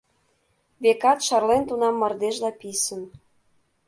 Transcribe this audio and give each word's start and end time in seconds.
Векат, 0.83 1.19
шарлен 1.27 1.63
тунам 1.69 1.95
мардежла 2.01 2.51
писын. 2.59 3.01